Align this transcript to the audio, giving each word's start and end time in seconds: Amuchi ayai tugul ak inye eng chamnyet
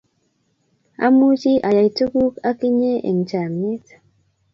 Amuchi 1.05 1.51
ayai 1.67 1.89
tugul 1.97 2.33
ak 2.49 2.59
inye 2.69 2.93
eng 3.09 3.21
chamnyet 3.29 3.85